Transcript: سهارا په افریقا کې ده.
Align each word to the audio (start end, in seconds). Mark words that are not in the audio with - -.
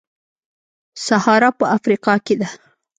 سهارا 1.05 1.49
په 1.59 1.65
افریقا 1.77 2.13
کې 2.25 2.35
ده. 2.41 2.47